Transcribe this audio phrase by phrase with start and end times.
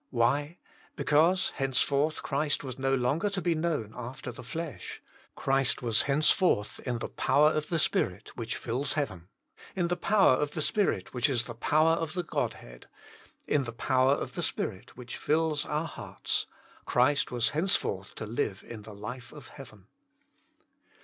[0.09, 0.57] Why?
[0.95, 4.99] Because henceforth Christ was no longer to be known after the flesh.
[5.35, 9.27] Christ was henceforth in the power of the Spirit, which fills Heaven;
[9.75, 12.87] in the power of the Spirit which is the power of the Godhead;
[13.45, 16.47] in the power of the Spirit, which fills our hearts.
[16.85, 19.85] Christ was henceforth to live in the life of Heaven.